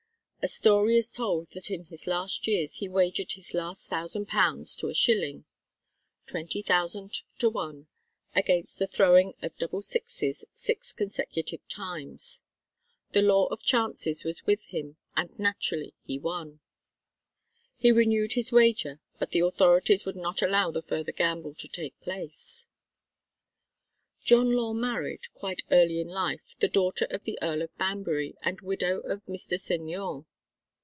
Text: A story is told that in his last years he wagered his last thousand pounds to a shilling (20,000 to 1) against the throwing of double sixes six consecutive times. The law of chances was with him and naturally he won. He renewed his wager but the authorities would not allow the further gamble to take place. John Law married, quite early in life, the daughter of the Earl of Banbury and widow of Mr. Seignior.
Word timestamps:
A 0.43 0.47
story 0.47 0.97
is 0.97 1.11
told 1.11 1.49
that 1.51 1.69
in 1.69 1.83
his 1.83 2.07
last 2.07 2.47
years 2.47 2.77
he 2.77 2.89
wagered 2.89 3.33
his 3.33 3.53
last 3.53 3.89
thousand 3.91 4.25
pounds 4.27 4.75
to 4.77 4.87
a 4.89 4.93
shilling 4.95 5.45
(20,000 6.29 7.13
to 7.37 7.47
1) 7.51 7.87
against 8.33 8.79
the 8.79 8.87
throwing 8.87 9.35
of 9.43 9.55
double 9.57 9.83
sixes 9.83 10.43
six 10.55 10.93
consecutive 10.93 11.67
times. 11.67 12.41
The 13.11 13.21
law 13.21 13.49
of 13.51 13.61
chances 13.61 14.23
was 14.23 14.43
with 14.47 14.63
him 14.69 14.97
and 15.15 15.29
naturally 15.37 15.93
he 16.03 16.17
won. 16.17 16.59
He 17.77 17.91
renewed 17.91 18.33
his 18.33 18.51
wager 18.51 18.99
but 19.19 19.29
the 19.29 19.41
authorities 19.41 20.05
would 20.07 20.15
not 20.15 20.41
allow 20.41 20.71
the 20.71 20.81
further 20.81 21.11
gamble 21.11 21.53
to 21.53 21.67
take 21.67 22.01
place. 22.01 22.65
John 24.23 24.53
Law 24.53 24.73
married, 24.73 25.31
quite 25.35 25.61
early 25.69 25.99
in 25.99 26.07
life, 26.07 26.55
the 26.59 26.67
daughter 26.67 27.05
of 27.11 27.25
the 27.25 27.37
Earl 27.43 27.61
of 27.61 27.77
Banbury 27.77 28.35
and 28.41 28.59
widow 28.61 29.01
of 29.01 29.23
Mr. 29.25 29.59
Seignior. 29.59 30.25